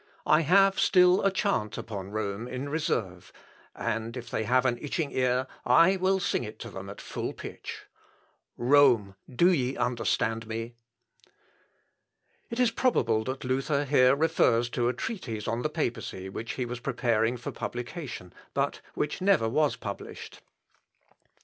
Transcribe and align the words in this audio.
I 0.25 0.41
have 0.41 0.79
still 0.79 1.21
a 1.21 1.29
chant 1.29 1.77
upon 1.77 2.09
Rome 2.09 2.47
in 2.47 2.69
reserve, 2.69 3.31
and 3.75 4.17
if 4.17 4.31
they 4.31 4.45
have 4.45 4.65
an 4.65 4.79
itching 4.81 5.11
ear, 5.11 5.45
I 5.63 5.95
will 5.95 6.19
sing 6.19 6.43
it 6.43 6.57
to 6.61 6.71
them 6.71 6.89
at 6.89 6.99
full 6.99 7.33
pitch. 7.33 7.83
Rome! 8.57 9.13
do 9.29 9.51
ye 9.53 9.77
understand 9.77 10.47
me?"... 10.47 10.73
It 12.49 12.59
is 12.59 12.71
probable 12.71 13.23
that 13.25 13.43
Luther 13.43 13.85
here 13.85 14.15
refers 14.15 14.71
to 14.71 14.89
a 14.89 14.93
treatise 14.93 15.47
on 15.47 15.61
the 15.61 15.69
papacy 15.69 16.29
which 16.29 16.53
he 16.53 16.65
was 16.65 16.79
preparing 16.79 17.37
for 17.37 17.51
publication, 17.51 18.33
but 18.55 18.81
which 18.95 19.21
never 19.21 19.47
was 19.47 19.75
published. 19.75 20.41